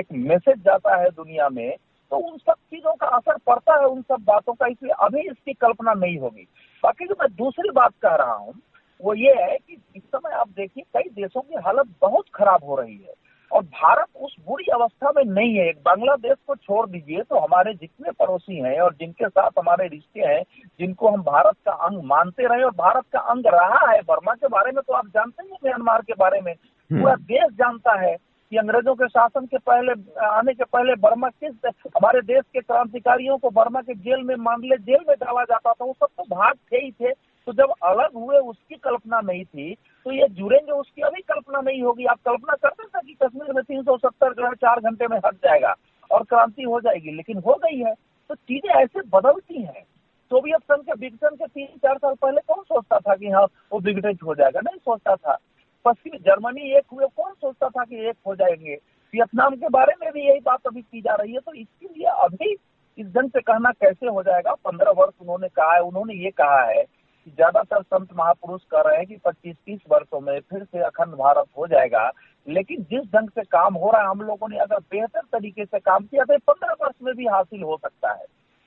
एक 0.00 0.06
मैसेज 0.12 0.58
जाता 0.58 0.96
है 0.96 1.10
दुनिया 1.10 1.48
में 1.48 1.76
तो 2.12 2.16
उन 2.16 2.36
सब 2.38 2.54
चीज़ों 2.54 2.92
का 2.92 3.06
असर 3.06 3.36
पड़ता 3.46 3.74
है 3.74 3.86
उन 3.86 4.02
सब 4.02 4.24
बातों 4.24 4.52
का, 4.52 4.66
इसलिए 4.66 4.92
अभी 5.00 5.20
इसकी 5.20 5.52
कल्पना 5.52 5.92
नहीं 5.92 6.18
होगी। 6.18 6.46
बाकी 6.82 7.06
जो 7.06 7.14
मैं 7.20 7.28
दूसरी 7.36 7.70
बात 7.70 7.92
कह 8.02 8.14
रहा 8.14 8.34
हूँ, 8.34 8.54
वो 9.00 9.14
ये 9.14 9.34
है 9.34 9.56
कि 9.56 9.76
इस 9.96 10.02
समय 10.02 10.34
आप 10.34 10.48
देखिए, 10.48 10.84
कई 10.96 11.08
देशों 11.22 11.40
की 11.40 11.54
हालत 11.64 11.94
बहुत 12.00 12.24
खराब 12.34 12.64
हो 12.64 12.76
रही 12.76 12.96
है। 12.96 13.27
और 13.50 13.62
भारत 13.62 14.06
उस 14.16 14.34
बुरी 14.46 14.64
अवस्था 14.74 15.10
में 15.16 15.24
नहीं 15.24 15.54
है। 15.54 15.68
एक 15.68 15.78
बांग्लादेश 15.84 16.36
को 16.46 16.54
छोड़ 16.56 16.86
दीजिए 16.88 17.22
तो 17.22 17.38
हमारे 17.38 17.72
जितने 17.74 18.10
पड़ोसी 18.18 18.56
हैं 18.58 18.78
और 18.80 18.94
जिनके 18.94 19.28
साथ 19.28 19.58
हमारे 19.58 19.86
रिश्ते 19.88 20.20
हैं 20.22 20.42
जिनको 20.80 21.08
हम 21.08 21.22
भारत 21.24 21.56
का 21.66 21.72
अंग 21.86 22.02
मानते 22.06 22.46
रहे 22.46 22.62
और 22.62 22.74
भारत 22.76 23.04
का 23.12 23.20
अंग 23.32 23.46
रहा 23.54 23.90
है 23.90 24.00
बर्मा 24.08 24.34
के 24.34 24.48
बारे 24.48 24.72
में 24.72 24.82
तो 24.82 24.92
आप 24.92 25.06
जानते 25.08 25.44
हैं 25.44 25.58
म्यांमार 25.64 26.02
के 26.02 26.14
बारे 26.18 26.40
में। 26.40 26.52
हम्म। 26.52 27.00
पूरा 27.00 27.14
देश 27.14 27.52
जानता 27.54 28.00
है 28.00 28.16
कि 28.52 28.56
अंग्रेज़ों 28.56 28.94
के 28.94 29.06
शासन 29.08 29.46
के 29.46 29.58
पहले 29.60 29.92
आने 30.26 30.52
के 30.54 30.64
पहले 30.66 30.94
बर्मा 30.98 31.28
किस 31.30 31.72
हमारे 31.96 32.20
देश 32.24 32.42
के 32.52 32.60
क्रांतिकारियों 32.60 33.36
को 33.38 33.50
बर्मा 33.50 33.80
के 33.80 33.94
जेल 33.96 34.22
में 34.22 34.34
मांडले 34.40 34.76
जेल 34.78 35.04
में 35.08 35.16
डाला 35.16 35.42
जाता 35.44 35.72
था 35.72 35.84
वो 35.84 35.92
सब 35.92 36.06
तो 36.06 36.22
भाग 36.30 36.54
थे 36.72 36.76
ही 36.76 36.90
थे। 36.92 37.12
तो 37.46 37.52
जब 37.54 37.72
अलग 37.84 38.14
हुए 38.14 38.38
उसकी 38.38 38.74
कल्पना 38.76 39.20
नहीं 39.20 39.44
थी 39.44 39.74
तो 40.06 40.12
ये 40.12 40.26
जुड़ेंगे 40.30 40.72
उसकी 40.72 41.02
अभी 41.02 41.20
कल्पना 41.22 41.60
नहीं 41.60 41.82
होगी। 41.82 42.04
आप 42.06 42.18
कल्पना 42.24 42.54
करते 42.62 42.84
थे 42.84 42.97
कश्मीर 43.22 43.52
में 43.52 43.62
तीन 43.64 43.82
सौ 43.82 43.96
सत्तर 43.96 44.32
जो 44.32 44.46
है 44.46 44.54
चार 44.56 44.80
घंटे 44.80 45.06
में 45.06 45.16
हट 45.16 45.34
जाएगा 45.36 45.74
और 46.10 46.22
क्रांति 46.24 46.62
हो 46.62 46.80
जाएगी। 46.80 47.16
लेकिन 47.16 47.38
हो 47.38 47.58
गई 47.64 47.78
है 47.78 47.94
तो 48.30 48.34
चीज़ें 48.34 48.70
ऐसे 48.72 49.00
बदलती 49.08 49.62
हैं। 49.62 49.82
सोवियत 50.30 50.62
संघ 50.62 50.80
के 50.80 50.92
विघटन 50.92 51.34
के, 51.36 51.46
तीन, 51.46 51.66
चार 51.66 51.98
साल 51.98 52.14
पहले 52.14 52.40
कौन 52.48 52.62
सोचता 52.62 52.98
था 52.98 53.14
कि 53.14 53.30
हाँ 53.30 53.44
वो 53.72 53.78
विघटित 53.80 54.22
हो 54.24 54.34
जाएगा? 54.34 54.60
नहीं 54.60 54.78
सोचता 54.78 55.14
था। 55.16 55.36
पश्चिमी 55.84 56.18
जर्मनी 56.18 56.76
एक 56.76 56.84
हुए, 56.92 57.06
कौन 57.16 57.32
सोचता 57.32 57.68
था 57.68 57.84
कि 57.84 58.08
एक 58.08 58.16
हो 58.26 58.34
जाएँगे? 58.34 58.74
वियतनाम 59.14 59.54
के 59.54 59.68
बारे 59.68 59.94
में 60.02 60.10
भी 60.12 60.26
यही 60.28 60.40
बात 60.40 60.66
अभी 60.66 60.82
की 60.82 61.00
जा 61.00 61.14
रही 61.14 61.32
है। 61.32 61.40
तो 61.40 61.52
इसके 61.54 61.86
लिए 61.86 62.06
अभी 62.06 62.52
इस 62.98 63.06
ढंग 63.06 63.30
से 63.30 63.40
कहना 63.40 63.70
कैसे 63.72 64.06
हो 64.06 64.22
जाएगा? 64.22 64.52
पंद्रह 64.64 64.90
वर्ष 64.90 65.14
उन्होंने 65.20 65.48
कहा 65.48 65.74
है, 65.74 65.80
उन्होंने 65.80 66.14
ये 66.14 66.30
कहा 66.30 66.62
है 66.62 66.82
कि 66.82 67.30
ज़्यादातर 67.30 67.82
संत 67.82 68.08
महापुरुष 68.16 68.60
कह 68.70 68.80
रहे 68.80 68.96
हैं 68.96 69.06
कि 69.06 69.16
पच्चीस, 69.24 69.56
तीस 69.56 69.80
वर्षों 69.90 70.20
में 70.20 70.38
फिर 70.40 70.64
से 70.64 70.82
अखंड 70.82 71.14
भारत 71.14 71.46
हो 71.58 71.66
जाएगा। 71.66 72.10
लेकिन 72.48 72.82
जिस 72.82 73.04
ढंग 73.14 73.28
से 73.28 73.42
काम 73.42 73.74
हो 73.74 73.90
रहा 73.90 74.02
है, 74.02 74.08
हम 74.08 74.20
लोगों 74.20 74.48
ने 74.48 74.58
अगर 74.58 74.78
बेहतर 74.92 75.20
तरीके 75.32 75.64
से 75.64 75.78
काम 75.78 76.04
किया 76.04 76.24
तो 76.24 76.38
पंद्रह 76.38 76.74
वर्ष 76.82 76.94
में 77.02 77.14
भी 77.14 77.26
हासिल 77.26 77.62
हो 77.62 77.76
सकता 77.76 78.12
है। 78.12 78.24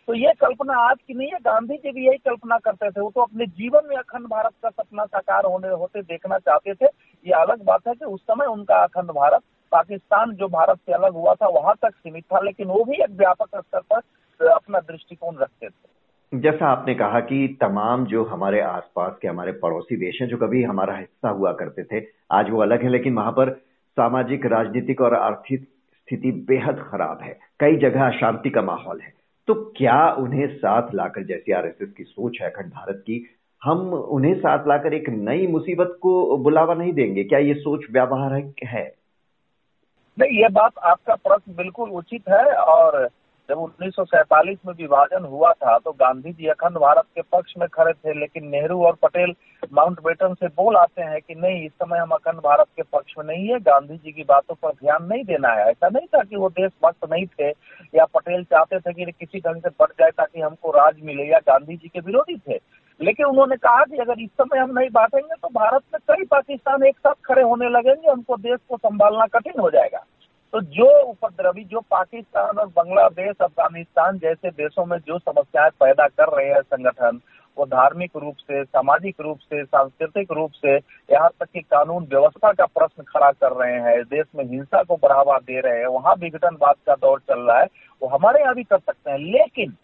तो 0.07 0.13
ये 0.13 0.31
कल्पना 0.33 0.77
आज 0.79 0.97
की 1.07 1.13
नहीं 1.13 1.27
है, 1.27 1.37
गांधी 1.39 1.77
जी 1.77 1.91
भी 1.91 2.05
यही 2.07 2.17
कल्पना 2.17 2.57
करते 2.57 2.89
थे। 2.89 3.01
वो 3.01 3.11
तो 3.15 3.21
अपने 3.21 3.45
जीवन 3.45 3.87
में 3.89 3.95
अखंड 3.97 4.27
भारत 4.27 4.53
का 4.63 4.69
सपना 4.69 5.05
साकार 5.05 5.45
होने, 5.45 5.69
होते 5.69 6.01
देखना 6.01 6.37
चाहते 6.37 6.73
थे। 6.73 6.85
ये 6.85 7.31
अलग 7.31 7.63
बात 7.63 7.87
है 7.87 7.93
कि 7.93 8.05
उस 8.05 8.21
समय 8.21 8.45
उनका 8.45 8.75
अखंड 8.75 9.11
भारत, 9.11 9.41
पाकिस्तान 9.71 10.31
जो 10.31 10.47
भारत 10.47 10.77
से 10.77 10.93
अलग 10.93 11.13
हुआ 11.13 11.33
था, 11.33 11.47
वहाँ 11.47 11.75
तक 11.81 11.95
सीमित 11.95 12.23
था, 12.23 12.39
लेकिन 12.39 12.67
वो 12.67 12.83
भी 12.83 13.01
एक 13.03 13.11
व्यापक 13.11 13.59
स्तर 13.59 13.81
पर 13.93 14.47
अपना 14.47 14.79
दृष्टिकोण 14.79 15.37
रखते 15.37 15.69
थे। 15.69 16.39
जैसा 16.39 16.67
आपने 16.67 16.95
कहा 16.95 17.19
कि 17.19 17.57
तमाम 17.61 18.05
जो 18.05 18.23
हमारे 18.23 18.61
आसपास 18.61 19.17
के, 19.21 19.27
हमारे 19.27 19.51
पड़ोसी 19.51 19.95
देश 19.95 20.21
हैं, 20.21 20.27
जो 20.29 20.37
कभी 20.37 20.63
हमारा 20.63 20.95
हिस्सा 20.95 21.29
हुआ 21.29 21.51
करते 21.53 21.83
थे, 21.83 22.05
आज 22.31 22.49
वो 22.49 22.61
अलग 22.61 22.83
है, 22.83 22.89
लेकिन 22.89 23.15
वहाँ 23.15 23.31
पर 23.31 23.49
सामाजिक, 23.91 24.45
राजनीतिक 24.45 25.01
और 25.01 25.13
आर्थिक 25.13 25.63
स्थिति 25.63 26.31
बेहद 26.31 26.89
खराब 26.91 27.19
है। 27.21 27.39
कई 27.59 27.75
जगह 27.75 28.07
अशांति 28.07 28.49
का 28.49 28.61
माहौल 28.61 29.01
है। 29.01 29.13
तो 29.47 29.53
क्या 29.77 30.11
उन्हें 30.11 30.47
साथ 30.57 30.93
लाकर, 30.93 31.23
जैसी 31.23 31.51
आरएसएस 31.51 31.91
की 31.91 32.03
सोच 32.03 32.37
है, 32.41 32.49
अखंड 32.49 32.65
भारत 32.65 33.03
की, 33.07 33.25
हम 33.63 33.93
उन्हें 33.93 34.35
साथ 34.39 34.67
लाकर 34.67 34.93
एक 34.93 35.09
नई 35.09 35.47
मुसीबत 35.47 35.99
को 36.01 36.37
बुलावा 36.37 36.73
नहीं 36.73 36.93
देंगे? 36.93 37.23
क्या 37.23 37.39
ये 37.39 37.53
सोच 37.53 37.81
व्यावहारिक 37.91 38.55
है? 38.63 38.95
नहीं, 40.19 40.41
ये 40.41 40.49
बात 40.49 40.71
आपका 40.77 41.15
प्रश्न 41.15 41.55
बिल्कुल 41.55 41.89
उचित 41.89 42.23
है 42.29 42.53
और 42.53 43.09
जब 43.51 43.59
उन्नीस 43.59 43.95
में 44.65 44.73
विभाजन 44.73 45.23
हुआ 45.25 45.51
था 45.53 45.77
तो 45.77 45.91
गांधी 45.91 46.31
जी 46.33 46.47
अखंड 46.47 46.77
भारत 46.77 47.05
के 47.15 47.21
पक्ष 47.31 47.53
में 47.59 47.67
खड़े 47.69 47.93
थे, 47.93 48.13
लेकिन 48.19 48.47
नेहरू 48.47 48.79
और 48.85 48.95
पटेल 49.01 49.33
माउंट 49.73 49.99
बेटन 49.99 50.33
से 50.33 50.47
बोल 50.49 50.77
आते 50.77 51.01
हैं 51.01 51.19
कि 51.21 51.35
नहीं, 51.35 51.65
इस 51.65 51.71
समय 51.73 51.97
हम 51.97 52.11
अखंड 52.11 52.39
भारत 52.39 52.67
के 52.75 52.83
पक्ष 52.93 53.13
में 53.17 53.25
नहीं 53.25 53.47
है 53.47 53.59
गांधी 53.61 53.97
जी 53.97 54.11
की 54.11 54.23
बातों 54.23 54.55
पर 54.55 54.71
ध्यान 54.75 55.05
नहीं 55.05 55.23
देना 55.23 55.49
है। 55.49 55.69
ऐसा 55.69 55.89
नहीं 55.89 56.07
था 56.07 56.21
कि 56.23 56.35
वो 56.35 56.49
देशभक्त 56.49 57.09
नहीं 57.11 57.25
थे, 57.25 57.49
या 57.95 58.05
पटेल 58.15 58.43
चाहते 58.43 58.79
थे 58.79 58.93
कि 58.93 59.11
किसी 59.11 59.39
ढंग 59.39 59.61
से 59.61 59.69
बढ़ 59.79 59.91
जाए 59.99 60.11
ताकि 60.11 60.41
हमको 60.41 60.71
राज 60.71 61.01
मिले, 61.03 61.23
या 61.23 61.39
गांधी 61.47 61.75
जी 61.75 61.87
के 61.87 61.99
विरोधी 61.99 62.37
थे। 62.37 62.59
लेकिन 62.99 63.25
उन्होंने 63.25 63.55
कहा 63.57 63.83
कि 63.83 63.97
अगर 63.97 64.19
इस 64.19 64.29
समय 64.31 64.59
हम 64.59 64.79
नहीं 64.79 64.89
बांटेंगे 64.91 65.35
तो 65.35 65.49
भारत 65.49 65.83
में 65.93 65.99
कई 66.07 66.25
पाकिस्तान 66.31 66.83
एक 66.83 66.97
साथ 66.97 67.13
खड़े 67.25 67.41
होने 67.41 67.69
लगेंगे 67.69 68.11
हमको 68.11 68.37
देश 68.39 68.59
को 68.69 68.77
संभालना 68.77 69.25
कठिन 69.33 69.59
हो 69.59 69.69
जाएगा। 69.69 70.03
तो 70.53 70.61
जो 70.61 71.03
उपद्रवी, 71.03 71.63
जो 71.63 71.79
पाकिस्तान 71.79 72.57
और 72.57 72.67
बांग्लादेश, 72.67 73.35
अफ़गानिस्तान 73.41 74.17
जैसे 74.17 74.49
देशों 74.49 74.85
में 74.85 74.97
जो 74.97 75.19
समस्याएँ 75.19 75.69
पैदा 75.69 76.07
कर 76.07 76.37
रहे 76.37 76.47
हैं 76.47 76.61
संगठन, 76.61 77.19
वो 77.57 77.65
धार्मिक 77.65 78.11
रूप 78.17 78.35
से, 78.35 78.63
सामाजिक 78.63 79.15
रूप 79.21 79.37
से, 79.39 79.63
सांस्कृतिक 79.63 80.31
रूप 80.31 80.51
से 80.51 80.75
यहाँ 81.11 81.29
तक 81.39 81.45
कि 81.53 81.59
कानून 81.59 82.03
व्यवस्था 82.03 82.51
का 82.51 82.65
प्रश्न 82.65 83.03
खड़ा 83.03 83.31
कर 83.31 83.51
रहे 83.51 83.79
हैं, 83.79 84.03
देश 84.03 84.25
में 84.35 84.45
हिंसा 84.45 84.83
को 84.83 84.95
बढ़ावा 84.95 85.37
दे 85.37 85.59
रहे 85.59 85.79
हैं, 85.79 85.87
वहाँ 85.87 86.15
विघटनवाद 86.19 86.75
का 86.87 86.95
दौर 86.95 87.19
चल 87.19 87.39
रहा 87.39 87.59
है, 87.59 87.67
वो 88.01 88.09
हमारे 88.09 88.41
यहाँ 88.41 88.55
भी 88.55 88.63
कर 88.63 88.79
सकते 88.79 89.11
हैं। 89.11 89.17
लेकिन 89.17 89.75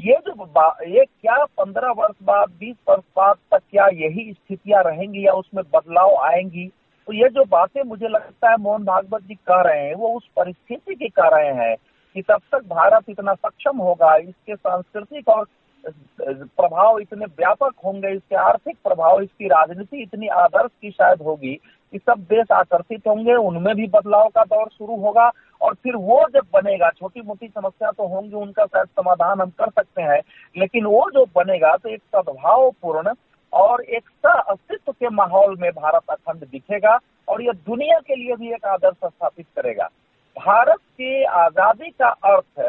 ये 0.00 0.18
जो 0.28 0.46
ये 0.86 1.04
क्या 1.04 1.44
पंद्रह 1.44 1.90
वर्ष 1.90 2.14
बाद, 2.22 2.48
बीस 2.60 2.76
वर्ष 2.88 3.02
बाद 3.16 3.34
तक 3.50 3.62
क्या 3.70 3.86
यही 3.86 4.32
स्थितियाँ 4.32 4.82
रहेंगी 4.82 5.26
या 5.26 5.32
उसमें 5.32 5.64
बदलाव 5.74 6.14
आएँगी? 6.16 6.70
तो 7.08 7.12
ये 7.12 7.28
जो 7.28 7.44
बातें 7.44 7.82
मुझे 7.82 8.08
लगता 8.08 8.50
है 8.50 8.56
मोहन 8.60 8.84
भागवत 8.84 9.22
जी 9.22 9.34
कह 9.34 9.60
रहे 9.62 9.82
हैं, 9.82 9.94
वो 9.94 10.08
उस 10.08 10.28
परिस्थिति 10.36 10.94
की 10.94 11.08
कह 11.08 11.28
रहे 11.34 11.52
हैं 11.54 11.74
कि 12.16 12.22
तब 12.22 12.40
तक 12.52 12.64
भारत 12.68 13.10
इतना 13.10 13.34
सक्षम 13.34 13.78
होगा, 13.78 14.14
इसके 14.16 14.54
सांस्कृतिक 14.54 15.28
और 15.28 15.46
प्रभाव 15.84 16.98
इतने 16.98 17.26
व्यापक 17.26 17.74
होंगे, 17.84 18.10
इसके 18.10 18.36
आर्थिक 18.36 18.76
प्रभाव, 18.84 19.20
इसकी 19.22 19.48
राजनीति 19.48 20.02
इतनी 20.02 20.28
आदर्श 20.36 20.70
की 20.82 20.90
शायद 20.90 21.22
होगी 21.22 21.54
कि 21.92 21.98
सब 21.98 22.24
देश 22.24 22.50
आकर्षित 22.52 23.06
होंगे, 23.08 23.34
उनमें 23.34 23.74
भी 23.76 23.86
बदलाव 23.86 24.28
का 24.28 24.44
दौर 24.44 24.68
शुरू 24.68 24.96
होगा 24.96 25.30
और 25.60 25.74
फिर 25.74 25.96
वो 25.98 26.20
जब 26.34 26.46
बनेगा 26.54 26.90
छोटी 26.90 27.20
मोटी 27.20 27.48
समस्या 27.48 27.90
तो 27.90 28.06
होंगी, 28.06 28.34
उनका 28.36 28.64
शायद 28.64 28.86
समाधान 28.88 29.40
हम 29.40 29.50
कर 29.50 29.70
सकते 29.70 30.02
हैं, 30.02 30.20
लेकिन 30.56 30.84
वो 30.86 31.08
जो 31.14 31.24
बनेगा 31.36 31.74
तो 31.76 31.88
एक 31.88 32.02
सद्भाव 32.16 32.70
पूर्ण 32.82 33.14
और 33.52 33.82
एक 33.82 34.26
अस्तित्व 34.26 34.92
के 34.92 35.08
माहौल 35.10 35.56
में 35.60 35.70
भारत 35.72 36.10
अखंड 36.10 36.44
दिखेगा 36.44 36.98
और 37.28 37.42
यह 37.42 37.52
दुनिया 37.66 37.98
के 37.98 38.14
लिए 38.14 38.36
भी 38.36 38.52
एक 38.54 38.64
आदर्श 38.66 38.96
स्थापित 38.96 39.46
करेगा। 39.56 39.88
भारत 40.36 40.78
के 40.78 41.24
आज़ादी 41.24 41.90
का 41.92 42.08
अर्थ 42.08 42.60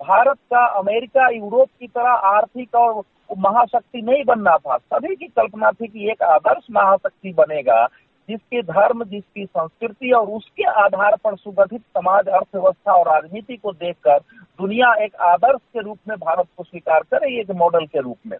भारत 0.00 0.38
का 0.50 0.64
अमेरिका, 0.78 1.28
यूरोप 1.28 1.68
की 1.80 1.86
तरह 1.86 2.10
आर्थिक 2.28 2.74
और 2.74 3.02
महाशक्ति 3.38 4.00
नहीं 4.02 4.24
बनना 4.24 4.56
था। 4.56 4.76
सभी 4.76 5.14
की 5.16 5.26
कल्पना 5.28 5.70
थी 5.70 5.86
कि 5.86 6.10
एक 6.10 6.22
आदर्श 6.22 6.66
महाशक्ति 6.70 7.32
बनेगा, 7.32 7.86
जिसके 8.28 8.62
धर्म, 8.62 9.04
जिसकी 9.04 9.44
संस्कृति 9.44 10.10
और 10.10 10.26
उसके 10.28 10.64
आधार 10.80 11.16
पर 11.24 11.36
सुगठित 11.36 11.80
समाज, 11.80 12.28
अर्थव्यवस्था 12.28 12.92
और 12.92 13.08
राजनीति 13.08 13.56
को 13.56 13.72
देखकर 13.72 14.18
दुनिया 14.58 14.92
एक 15.04 15.16
आदर्श 15.22 15.60
के 15.72 15.80
रूप 15.80 15.98
में 16.08 16.16
भारत 16.18 16.46
को 16.56 16.64
स्वीकार 16.64 17.02
करे 17.10 17.40
एक 17.40 17.50
मॉडल 17.52 17.86
के 17.86 18.00
रूप 18.00 18.18
में। 18.26 18.36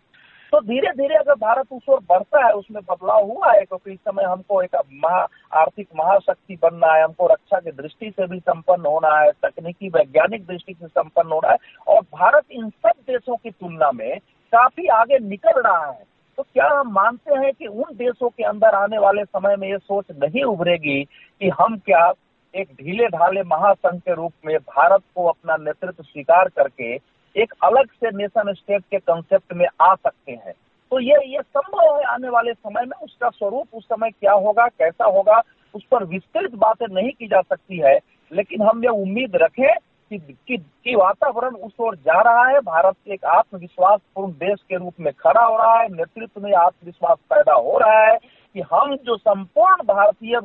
तो 0.55 0.61
धीरे 0.61 0.91
धीरे 0.91 1.15
अगर 1.15 1.35
भारत 1.35 1.67
उस 1.73 1.83
ओर 1.89 2.01
बढ़ता 2.09 2.47
है, 2.47 2.53
उसमें 2.53 2.83
बदलाव 2.83 3.25
हुआ 3.25 3.53
है, 3.53 3.65
क्योंकि 3.65 3.93
इस 3.93 3.99
समय 3.99 4.25
हमको 4.25 4.63
एक 4.63 4.77
महा, 4.93 5.27
आर्थिक 5.53 5.89
महाशक्ति 5.97 6.59
बनना 6.63 6.93
है, 6.93 7.05
हमको 7.05 7.27
रक्षा 7.27 7.59
की 7.59 7.71
दृष्टि 7.71 8.11
से 8.11 8.27
भी 8.27 8.39
संपन्न 8.41 8.87
होना 8.87 9.19
है, 9.19 9.31
तकनीकी, 9.31 9.89
वैज्ञानिक 9.89 10.47
दृष्टि 10.47 10.75
से 10.75 10.87
संपन्न 10.87 11.33
होना 11.33 11.51
है, 11.51 11.57
और 11.89 12.01
भारत 12.01 12.45
इन 12.51 12.71
सब 12.71 12.93
देशों 13.07 13.37
की 13.37 13.51
तुलना 13.51 13.91
में 13.93 14.19
काफ़ी 14.53 14.87
आगे 14.87 15.19
निकल 15.19 15.61
रहा 15.61 15.87
है। 15.87 16.03
तो 16.37 16.43
क्या 16.43 16.69
हम 16.81 16.93
मानते 16.93 17.35
हैं 17.35 17.53
कि 17.53 17.67
उन 17.67 17.97
देशों 17.97 18.29
के 18.29 18.45
अंदर 18.45 18.75
आने 18.75 18.99
वाले 18.99 19.25
समय 19.25 19.57
में 19.57 19.69
ये 19.69 19.79
सोच 19.79 20.05
नहीं 20.11 20.45
उभरेगी 20.45 21.05
कि 21.41 21.49
हम 21.49 21.77
क्या 21.77 22.13
एक 22.55 22.69
ढीले 22.69 23.07
ढाले 23.07 23.43
महासंघ 23.43 24.01
के 24.01 24.15
रूप 24.15 24.33
में 24.47 24.59
भारत 24.59 25.03
को 25.15 25.27
अपना 25.27 25.57
नेतृत्व 25.57 26.03
स्वीकार 26.03 26.49
करके 26.49 26.97
एक 27.37 27.55
अलग 27.65 27.87
से 27.87 28.11
नेशन 28.17 28.53
स्टेट 28.53 28.83
के 28.91 28.99
कंसेप्ट 28.99 29.53
में 29.53 29.67
आ 29.81 29.95
सकते 29.95 30.33
हैं। 30.33 30.53
तो 30.91 31.01
ये 31.01 31.17
ये 31.27 31.43
संभव 31.43 31.97
है 31.97 32.05
आने 32.05 32.29
वाले 32.29 32.53
समय 32.53 32.83
में 32.83 32.97
उसका 33.03 33.29
स्वरूप 33.29 33.69
उस 33.75 33.85
समय 33.85 34.11
क्या 34.11 34.33
होगा 34.33 34.67
कैसा 34.67 35.05
होगा 35.05 35.43
उस 35.75 35.85
पर 35.85 36.05
विस्तृत 36.05 36.55
बातें 36.55 36.87
नहीं 36.91 37.11
की 37.11 37.27
जा 37.27 37.41
सकती 37.41 37.79
है। 37.79 37.99
लेकिन 38.33 38.63
हम 38.63 38.83
ये 38.83 38.91
उम्मीद 38.91 39.33
रखें 39.35 39.75
कि, 40.11 40.19
कि, 40.19 40.57
कि 40.57 40.95
वातावरण 40.95 41.55
उस 41.55 41.73
ओर 41.81 41.97
जा 41.97 42.21
रहा 42.21 42.47
है। 42.47 42.61
भारत 42.61 42.97
एक 43.09 43.25
आत्मविश्वास 43.25 44.01
पूर्ण 44.15 44.33
देश 44.33 44.61
के 44.69 44.77
रूप 44.77 44.95
में 45.01 45.13
खड़ा 45.13 45.45
हो 45.45 45.57
रहा 45.59 45.81
है। 45.81 45.89
नेतृत्व 45.89 46.41
में 46.41 46.53
आत्मविश्वास 46.53 47.19
पैदा 47.31 47.55
हो 47.55 47.79
रहा 47.79 48.07
है 48.07 48.19
कि 48.55 48.61
हम 48.61 48.97
जो 48.97 49.17
संपूर्ण 49.17 49.83
भारतीय 49.83 50.37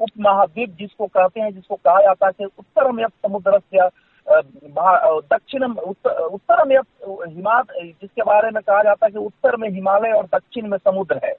उप 0.00 0.10
महाद्वीप 0.20 0.76
जिसको 0.78 1.06
कहते 1.06 1.40
हैं 1.40 1.54
जिसको 1.54 1.74
कहा 1.74 2.00
जाता 2.00 2.26
है 2.26 2.44
उत्तर 2.44 2.92
में 2.92 3.06
समुद्र 3.06 3.58
दक्षिण 4.30 5.64
उत्तर 5.64 6.64
में 6.64 6.76
हिमालय 6.76 7.92
जिसके 8.00 8.22
बारे 8.22 8.50
में 8.50 8.62
कहा 8.62 8.82
जाता 8.82 9.06
है 9.06 9.12
कि 9.12 9.18
उत्तर 9.18 9.56
में 9.56 9.68
हिमालय 9.70 10.12
और 10.12 10.24
दक्षिण 10.24 10.68
में 10.68 10.78
समुद्र 10.78 11.20
है। 11.24 11.32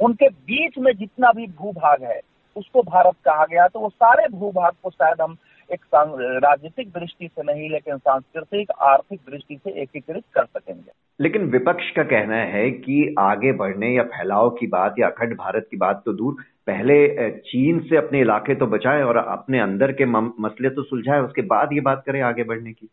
उनके 0.00 0.28
बीच 0.28 0.78
में 0.78 0.92
जितना 0.92 1.32
भी 1.32 1.46
भूभाग 1.46 2.02
है, 2.02 2.20
उसको 2.56 2.82
भारत 2.82 3.14
कहा 3.24 3.44
गया। 3.44 3.66
तो 3.68 3.80
वो 3.80 3.88
सारे 3.88 4.28
भूभाग 4.28 4.72
को 4.82 4.90
शायद 4.90 5.20
हम 5.20 5.36
एक 5.72 5.84
राजनीतिक 5.94 6.88
दृष्टि 6.90 7.28
से 7.28 7.42
नहीं 7.42 7.68
लेकिन 7.70 7.96
सांस्कृतिक 7.98 8.70
आर्थिक 8.82 9.20
दृष्टि 9.30 9.56
से 9.56 9.70
एकीकृत 9.82 10.24
कर 10.34 10.44
सकेंगे। 10.44 10.90
लेकिन 11.20 11.44
विपक्ष 11.50 11.90
का 11.90 12.02
कहना 12.02 12.36
है 12.46 12.70
कि 12.70 13.14
आगे 13.18 13.52
बढ़ने 13.52 13.88
या 13.88 14.02
फैलाव 14.08 14.50
की 14.50 14.66
बात 14.66 14.94
या 14.98 15.08
अखंड 15.08 15.36
भारत 15.36 15.66
की 15.70 15.76
बात 15.76 16.02
तो 16.06 16.12
दूर। 16.12 16.36
पहले 16.66 17.30
चीन 17.40 17.80
से 17.80 17.96
अपने 17.96 18.20
इलाके 18.20 18.54
तो 18.54 18.66
बचाए 18.66 19.02
और 19.02 19.16
अपने 19.16 19.60
अंदर 19.60 19.92
के 19.92 20.04
मसले 20.06 20.70
तो 20.70 20.82
सुलझाए 20.82 21.20
उसके 21.20 21.42
बाद 21.44 21.72
ये 21.72 21.80
बात 21.80 22.02
करें 22.06 22.20
आगे 22.22 22.44
बढ़ने 22.44 22.72
की। 22.72 22.88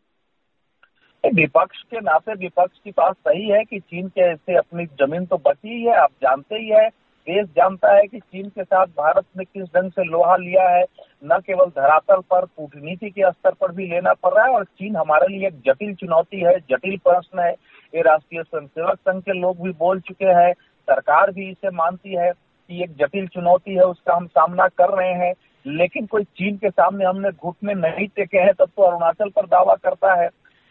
विपक्ष 1.24 1.82
के 1.82 2.00
नाते 2.00 2.34
विपक्ष 2.34 2.78
की 2.84 2.90
बात 2.90 3.16
सही 3.18 3.48
है 3.48 3.64
कि 3.64 3.78
चीन 3.80 4.08
के 4.08 4.20
ऐसे 4.22 4.56
अपनी 4.56 4.84
ज़मीन 4.86 5.24
तो 5.26 5.36
बची 5.36 5.68
ही 5.68 5.84
है 5.84 5.96
आप 5.96 6.10
जानते 6.22 6.56
ही 6.56 6.68
है। 6.68 6.88
देश 7.28 7.46
जानता 7.46 7.92
है 7.92 8.06
कि 8.06 8.18
चीन 8.18 8.48
के 8.48 8.64
साथ 8.64 8.86
भारत 8.86 9.24
ने 9.36 9.44
किस 9.44 9.64
ढंग 9.64 9.90
से 9.90 10.04
लोहा 10.04 10.36
लिया 10.36 10.68
है, 10.68 10.84
न 11.24 11.38
केवल 11.46 11.66
धरातल 11.66 12.16
पर, 12.16 12.44
कूटनीति 12.44 13.10
के 13.10 13.30
स्तर 13.30 13.50
पर 13.50 13.72
भी 13.72 13.86
लेना 13.86 14.12
पड़ 14.12 14.32
रहा 14.34 14.44
है 14.44 14.52
और 14.52 14.64
चीन 14.64 14.96
हमारे 14.96 15.26
लिए 15.28 15.46
एक 15.46 15.60
जटिल 15.60 15.94
चुनौती 15.94 16.40
है, 16.40 16.58
जटिल 16.58 16.96
प्रश्न 16.96 17.38
है। 17.38 17.50
ये 17.94 18.02
राष्ट्रीय 18.02 18.42
स्वयंसेवक 18.42 18.98
संघ 18.98 19.22
के 19.22 19.32
लोग 19.32 19.62
भी 19.62 19.70
बोल 19.70 20.00
चुके 20.00 20.26
हैं, 20.26 20.52
सरकार 20.88 21.30
भी 21.30 21.50
इसे 21.50 21.70
मानती 21.70 22.14
है 22.14 22.32
कि 22.68 22.82
एक 22.82 22.96
जटिल 22.96 23.26
चुनौती 23.26 23.74
है, 23.74 23.82
उसका 23.82 24.14
हम 24.14 24.26
सामना 24.26 24.68
कर 24.68 24.88
रहे 24.88 25.12
हैं। 25.12 25.34
लेकिन 25.66 26.06
कोई 26.06 26.24
चीन 26.24 26.56
के 26.56 26.70
सामने 26.70 27.04
हमने 27.04 27.30
घुटने 27.30 27.74
नहीं 27.74 28.06
टेके 28.06 28.38
हैं, 28.38 28.52
तब 28.52 28.66
तो 28.76 28.82
अरुणाचल 28.82 29.28
पर 29.28 29.46
दावा 29.46 29.74
करता 29.74 30.14
है। 30.14 30.28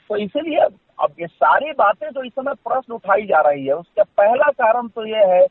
तो 0.10 0.18
इसीलिए 0.18 0.60
अब 1.00 1.10
ये 1.20 1.28
सारी 1.28 1.72
बातें 1.72 2.10
जो 2.10 2.24
इस 2.24 2.32
समय 2.32 2.54
प्रश्न 2.54 2.94
उठाई 2.94 3.22
जा 3.22 3.42
रही 3.42 3.66
है, 3.66 3.74
उसका 3.74 4.04
पहला 4.04 4.52
कारण 4.52 4.88
तो 4.88 5.06
ये 5.06 5.26
है 5.26 5.46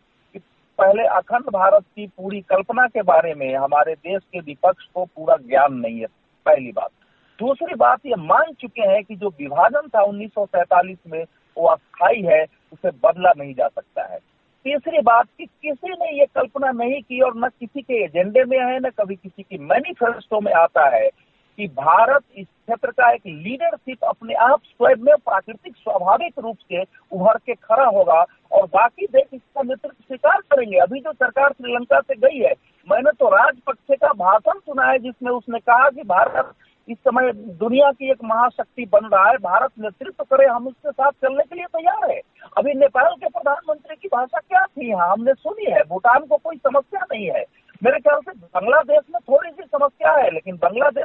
पहले 0.79 1.03
अखंड 1.03 1.43
भारत 1.43 1.83
की 1.97 2.07
पूरी 2.07 2.41
कल्पना 2.41 2.87
के 2.87 3.03
बारे 3.03 3.35
में 3.35 3.55
हमारे 3.55 3.95
देश 3.95 4.23
के 4.33 4.41
विपक्ष 4.41 4.85
को 4.95 5.05
पूरा 5.05 5.37
ज्ञान 5.37 5.75
नहीं 5.75 6.01
है, 6.01 6.07
पहली 6.47 6.73
बात। 6.73 6.91
दूसरी 7.39 7.75
बात, 7.75 7.99
ये 8.07 8.15
मान 8.17 8.53
चुके 8.53 8.83
हैं 8.83 9.05
कि 9.05 9.17
जो 9.17 9.29
विभाजन 9.29 9.89
था 9.89 10.03
उन्नीस 10.03 10.31
सौ 10.31 10.47
सैंतालीस 10.47 10.99
में, 11.07 11.25
वो 11.59 11.67
अस्थायी 11.67 12.23
है, 12.23 12.45
उसे 12.73 12.91
बदला 12.91 13.33
नहीं 13.39 13.55
जा 13.55 13.69
सकता 13.69 14.05
है। 14.05 14.19
तीसरी 14.65 15.01
बात 15.01 15.27
कि 15.39 15.45
किसी 15.45 15.89
ने 15.89 16.19
ये 16.21 16.27
कल्पना 16.27 16.71
नहीं 16.71 17.03
की 17.03 17.21
और 17.21 17.33
न 17.37 17.49
किसी 17.49 17.83
के 17.83 18.05
एजेंडे 18.05 18.45
में 18.45 18.59
है 18.59 18.79
न 18.81 18.91
कभी 18.91 19.15
किसी 19.15 19.43
की 19.43 19.59
मैनिफेस्टो 19.59 20.41
में 20.41 20.53
आता 20.53 20.97
है 20.97 21.11
कि 21.59 21.67
भारत 21.67 22.23
इस 22.37 22.47
क्षेत्र 22.47 22.91
का 22.91 23.11
एक 23.11 23.27
लीडरशिप 23.27 24.05
अपने 24.05 24.35
आप 24.35 24.61
स्वयं 24.65 25.03
में 25.03 25.15
प्राकृतिक 25.17 25.77
स्वाभाविक 25.77 26.39
रूप 26.39 26.57
से 26.57 26.83
उभर 27.13 27.37
के 27.37 27.55
खड़ा 27.55 27.85
होगा 27.85 28.25
और 28.53 28.67
बाकी 28.67 29.07
देश 29.07 29.25
इसका 29.33 29.63
नेतृत्व 29.63 30.05
स्वीकार 30.07 30.41
करेंगे। 30.41 30.79
अभी 30.79 31.01
जो 31.01 31.13
सरकार 31.13 31.53
श्रीलंका 31.53 32.01
से 32.01 32.15
गई 32.15 32.39
है, 32.39 32.53
मैंने 32.89 33.11
तो 33.11 33.29
राजपक्षे 33.29 33.97
का 33.97 34.13
भाषण 34.13 34.59
सुना 34.59 34.85
है 34.85 34.99
जिसमें 34.99 35.33
उसने 35.33 35.59
कहा 35.59 35.91
कि 35.91 36.03
भारत 36.03 36.55
इस 36.89 36.99
समय 36.99 37.33
दुनिया 37.33 37.91
की 37.91 38.11
एक 38.11 38.19
महाशक्ति 38.25 38.85
बन 38.93 39.07
रहा 39.07 39.29
है, 39.29 39.37
भारत 39.37 39.71
नेतृत्व 39.79 40.25
करे, 40.25 40.47
हम 40.47 40.67
उसके 40.67 40.91
साथ 40.91 41.11
चलने 41.11 41.43
के 41.43 41.55
लिए 41.55 41.65
तैयार 41.65 42.11
है। 42.11 42.21
अभी 42.59 42.75
नेपाल 42.75 43.15
के 43.15 43.29
प्रधानमंत्री 43.29 43.97
की 43.97 44.09
भाषा 44.09 44.39
क्या 44.39 44.65
थी 44.65 44.89
यहाँ? 44.89 45.13
हमने 45.13 45.35
सुनी 45.35 45.71
है, 45.73 45.83
भूटान 45.83 46.19
को 46.19 46.37
कोई 46.37 46.57
समस्या 46.57 47.01
नहीं 47.13 47.27
है। 47.27 47.45
मेरे 47.83 47.99
ख्याल 47.99 48.21
से 48.21 48.31
बांग्लादेश 48.31 49.01
में 49.11 49.21
थोड़ी 49.21 49.51
सी 49.51 49.63
समस्या 49.63 50.13
है, 50.13 50.31
लेकिन 50.31 50.57
बांग्लादेश 50.57 50.96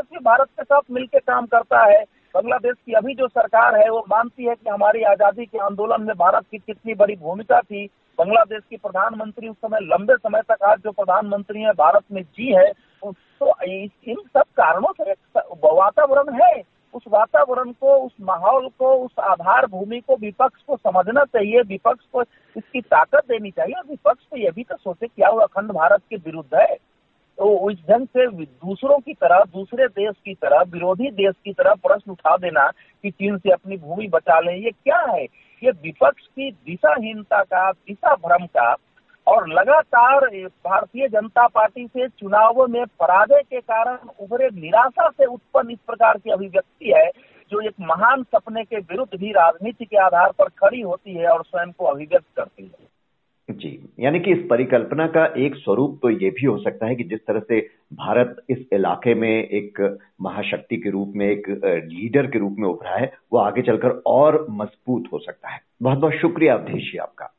साथ 0.71 0.91
मिलकर 0.91 1.19
काम 1.21 1.45
करता 1.47 1.83
है। 1.85 2.03
बांग्लादेश 2.35 2.75
की 2.75 2.93
अभी 2.93 3.13
जो 3.15 3.27
सरकार 3.29 3.75
है, 3.75 3.89
वो 3.89 3.99
मानती 4.09 4.45
है 4.45 4.55
कि 4.55 4.69
हमारी 4.69 5.01
आज़ादी 5.05 5.45
के 5.45 5.57
आंदोलन 5.59 6.03
में 6.03 6.15
भारत 6.17 6.45
की 6.51 6.57
कितनी 6.59 6.93
बड़ी 6.95 7.15
भूमिका 7.17 7.59
थी। 7.61 7.85
बांग्लादेश 8.19 8.61
की 8.69 8.77
प्रधानमंत्री 8.77 9.49
उस 9.49 9.55
समय, 9.57 9.79
लंबे 9.83 10.15
समय 10.15 10.41
तक 10.49 10.63
आज 10.63 10.79
जो 10.79 10.91
प्रधानमंत्री 10.91 11.61
है, 11.61 11.71
भारत 11.73 12.03
में 12.11 12.21
जी 12.23 12.53
है 12.53 12.71
तो 13.03 13.53
इन 13.63 14.17
सब 14.27 14.43
कारणों 14.57 14.91
से 14.93 15.13
वातावरण 15.73 16.33
है। 16.35 16.61
उस 16.93 17.03
वातावरण 17.07 17.71
को, 17.71 17.93
उस 17.95 18.11
माहौल 18.21 18.67
को, 18.69 18.93
उस 18.95 19.19
आधार 19.21 19.65
भूमि 19.67 19.99
को 19.99 20.15
विपक्ष 20.15 20.61
को 20.61 20.75
समझना 20.77 21.23
चाहिए। 21.25 21.61
विपक्ष 21.61 22.05
को 22.13 22.21
इसकी 22.55 22.81
ताकत 22.81 23.25
देनी 23.27 23.51
चाहिए। 23.51 23.73
और 23.73 23.85
विपक्ष 23.89 24.25
को 24.25 24.37
यह 24.37 24.51
भी 24.51 24.63
तो 24.63 24.75
सोचे 24.75 25.07
क्या 25.07 25.29
वो 25.29 25.39
अखंड 25.39 25.71
भारत 25.71 26.01
के 26.09 26.15
विरुद्ध 26.17 26.55
है। 26.55 26.75
तो 27.37 27.71
इस 27.71 27.77
ढंग 27.89 28.07
से 28.07 28.27
दूसरों 28.45 28.97
की 28.99 29.13
तरह, 29.13 29.39
दूसरे 29.39 29.87
देश 29.87 30.15
की 30.25 30.33
तरह, 30.33 30.61
विरोधी 30.61 31.09
देश 31.11 31.33
की 31.45 31.53
तरह 31.53 31.73
प्रश्न 31.73 32.11
उठा 32.11 32.37
देना 32.37 32.67
कि 33.03 33.11
चीन 33.11 33.37
से 33.37 33.51
अपनी 33.51 33.77
भूमि 33.77 34.07
बचा 34.07 34.39
लें, 34.39 34.55
ये 34.55 34.71
क्या 34.71 34.99
है? 35.09 35.23
ये 35.63 35.71
विपक्ष 35.71 36.27
की 36.27 36.51
दिशाहीनता 36.51 37.43
का 37.43 37.71
दिशा 37.71 38.15
भ्रम 38.15 38.45
का 38.45 38.75
और 39.27 39.47
लगातार 39.49 40.25
भारतीय 40.45 41.07
जनता 41.07 41.47
पार्टी 41.47 41.87
से 41.87 42.07
चुनावों 42.07 42.67
में 42.67 42.85
पराजय 42.85 43.41
के 43.41 43.59
कारण 43.59 43.97
उभरे 44.19 44.49
निराशा 44.53 45.09
से 45.09 45.25
उत्पन्न 45.25 45.71
इस 45.71 45.79
प्रकार 45.87 46.17
की 46.17 46.31
अभिव्यक्ति 46.31 46.93
है, 46.97 47.09
जो 47.51 47.61
एक 47.61 47.73
महान 47.81 48.23
सपने 48.23 48.63
के 48.63 48.77
विरुद्ध 48.77 49.19
भी 49.19 49.31
राजनीति 49.31 49.85
के 49.85 49.97
आधार 49.97 50.31
पर 50.31 50.45
खड़ी 50.45 50.81
होती 50.81 51.13
है 51.13 51.27
और 51.27 51.43
स्वयं 51.43 51.71
को 51.71 51.85
अभिव्यक्त 51.85 52.25
करती 52.35 52.63
है। 52.63 53.00
जी, 53.49 53.89
यानी 53.99 54.19
कि 54.19 54.31
इस 54.31 54.39
परिकल्पना 54.49 55.07
का 55.07 55.25
एक 55.37 55.55
स्वरूप 55.55 55.99
तो 56.01 56.09
ये 56.09 56.29
भी 56.29 56.45
हो 56.45 56.57
सकता 56.57 56.85
है 56.85 56.95
कि 56.95 57.03
जिस 57.03 57.19
तरह 57.19 57.39
से 57.39 57.59
भारत 57.93 58.41
इस 58.49 58.57
इलाके 58.73 59.13
में 59.13 59.29
एक 59.29 59.99
महाशक्ति 60.21 60.77
के 60.77 60.89
रूप 60.89 61.13
में, 61.15 61.27
एक 61.27 61.49
लीडर 61.91 62.27
के 62.27 62.39
रूप 62.39 62.55
में 62.59 62.67
उभरा 62.69 62.95
है, 62.97 63.13
वो 63.33 63.39
आगे 63.39 63.61
चलकर 63.61 63.89
और 63.89 64.45
मज़बूत 64.49 65.09
हो 65.13 65.19
सकता 65.19 65.49
है। 65.49 65.61
बहुत 65.83 65.97
बहुत 65.97 66.13
शुक्रिया 66.13 66.53
अवधेश 66.53 66.91
जी 66.91 66.97
आपका। 66.97 67.33